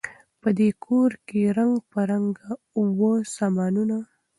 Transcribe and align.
په 0.41 0.49
دې 0.59 0.69
کورکي 0.85 1.41
رنګ 1.57 1.75
په 1.91 1.99
رنګ 2.11 2.31
وه 2.99 3.13
سامانونه 3.35 3.97